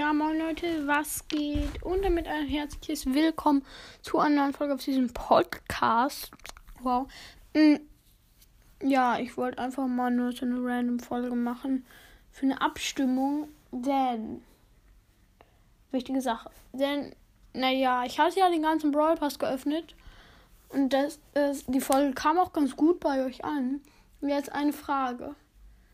Ja, 0.00 0.14
moin 0.14 0.38
Leute, 0.38 0.86
was 0.86 1.28
geht? 1.28 1.82
Und 1.82 2.02
damit 2.02 2.26
ein 2.26 2.48
herzliches 2.48 3.04
Willkommen 3.04 3.62
zu 4.00 4.18
einer 4.18 4.36
neuen 4.44 4.54
Folge 4.54 4.72
auf 4.72 4.82
diesem 4.82 5.12
Podcast. 5.12 6.30
Wow. 6.80 7.06
Mm, 7.52 7.74
Ja, 8.82 9.18
ich 9.18 9.36
wollte 9.36 9.58
einfach 9.58 9.86
mal 9.86 10.10
nur 10.10 10.32
so 10.32 10.46
eine 10.46 10.56
random 10.58 11.00
Folge 11.00 11.36
machen 11.36 11.84
für 12.30 12.46
eine 12.46 12.62
Abstimmung, 12.62 13.48
denn 13.72 14.42
wichtige 15.90 16.22
Sache. 16.22 16.50
Denn, 16.72 17.14
naja, 17.52 18.02
ich 18.06 18.18
hatte 18.18 18.40
ja 18.40 18.48
den 18.48 18.62
ganzen 18.62 18.92
Brawl 18.92 19.16
Pass 19.16 19.38
geöffnet 19.38 19.94
und 20.70 20.94
das, 20.94 21.20
das, 21.34 21.66
die 21.66 21.82
Folge 21.82 22.14
kam 22.14 22.38
auch 22.38 22.54
ganz 22.54 22.74
gut 22.74 23.00
bei 23.00 23.22
euch 23.26 23.44
an. 23.44 23.82
Jetzt 24.22 24.50
eine 24.50 24.72
Frage. 24.72 25.34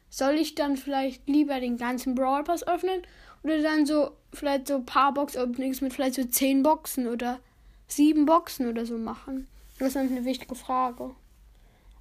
Soll 0.08 0.34
ich 0.34 0.54
dann 0.54 0.76
vielleicht 0.76 1.28
lieber 1.28 1.60
den 1.60 1.76
ganzen 1.76 2.14
Brawl 2.14 2.44
Pass 2.44 2.66
öffnen 2.66 3.02
oder 3.42 3.60
dann 3.62 3.86
so 3.86 4.12
vielleicht 4.32 4.68
so 4.68 4.76
ein 4.76 4.86
paar 4.86 5.12
Box-Openings 5.12 5.80
mit 5.80 5.92
vielleicht 5.92 6.14
so 6.14 6.24
zehn 6.24 6.62
Boxen 6.62 7.06
oder 7.06 7.40
sieben 7.88 8.26
Boxen 8.26 8.68
oder 8.68 8.86
so 8.86 8.98
machen? 8.98 9.46
Das 9.78 9.88
ist 9.88 9.96
eine 9.96 10.24
wichtige 10.24 10.54
Frage. 10.54 11.14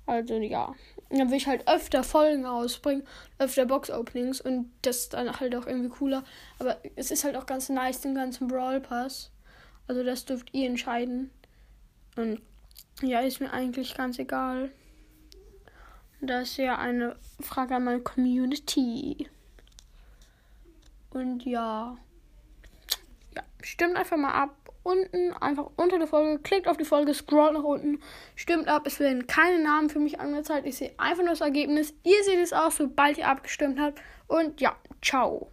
Also 0.06 0.36
ja, 0.36 0.74
dann 1.10 1.30
will 1.30 1.38
ich 1.38 1.48
halt 1.48 1.68
öfter 1.68 2.04
Folgen 2.04 2.46
rausbringen, 2.46 3.04
öfter 3.40 3.66
Box-Openings 3.66 4.40
und 4.42 4.72
das 4.84 4.98
ist 4.98 5.14
dann 5.14 5.40
halt 5.40 5.56
auch 5.56 5.66
irgendwie 5.66 5.90
cooler. 5.90 6.24
Aber 6.60 6.78
es 6.96 7.12
ist 7.12 7.24
halt 7.24 7.36
auch 7.36 7.46
ganz 7.46 7.70
nice, 7.70 8.02
den 8.02 8.16
ganzen 8.16 8.48
Brawl 8.48 8.80
Pass. 8.80 9.32
Also 9.88 10.04
das 10.04 10.26
dürft 10.26 10.54
ihr 10.54 10.68
entscheiden. 10.68 11.32
Und 12.16 12.42
ja, 13.02 13.20
ist 13.22 13.40
mir 13.40 13.52
eigentlich 13.52 13.96
ganz 13.96 14.20
egal. 14.20 14.72
Das 16.22 16.50
ist 16.50 16.58
ja 16.58 16.78
eine 16.78 17.16
Frage 17.40 17.76
an 17.76 17.84
meine 17.84 18.02
Community. 18.02 19.30
Und 21.12 21.46
ja. 21.46 21.98
Ja, 23.36 23.44
stimmt 23.62 23.96
einfach 23.96 24.18
mal 24.18 24.34
ab. 24.34 24.56
Unten, 24.84 25.34
einfach 25.34 25.72
unter 25.78 25.98
der 25.98 26.06
Folge, 26.06 26.40
klickt 26.44 26.68
auf 26.68 26.78
die 26.78 26.86
Folge, 26.86 27.12
scrollt 27.16 27.54
nach 27.54 27.64
unten, 27.64 28.00
stimmt 28.36 28.68
ab. 28.68 28.84
Es 28.86 29.00
werden 29.00 29.26
keine 29.26 29.64
Namen 29.64 29.90
für 29.90 30.00
mich 30.00 30.20
angezeigt. 30.20 30.68
Ich 30.68 30.78
sehe 30.78 30.94
einfach 30.98 31.24
nur 31.24 31.32
das 31.32 31.42
Ergebnis. 31.42 31.96
Ihr 32.04 32.24
seht 32.24 32.38
es 32.38 32.54
auch, 32.54 32.70
sobald 32.70 33.18
ihr 33.18 33.28
abgestimmt 33.28 33.80
habt. 33.80 34.00
Und 34.28 34.62
ja, 34.62 34.76
ciao. 35.02 35.50